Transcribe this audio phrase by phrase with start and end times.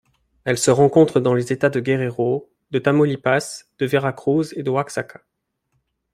[0.45, 5.21] Elle se rencontre dans les États de Guerrero, de Tamaulipas, de Veracruz et d'Oaxaca.